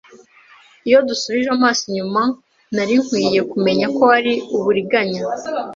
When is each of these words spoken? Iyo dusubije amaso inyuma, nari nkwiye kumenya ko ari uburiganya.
Iyo 0.87 0.99
dusubije 1.07 1.49
amaso 1.57 1.81
inyuma, 1.89 2.21
nari 2.75 2.93
nkwiye 3.01 3.39
kumenya 3.51 3.85
ko 3.97 4.03
ari 4.17 4.33
uburiganya. 4.57 5.21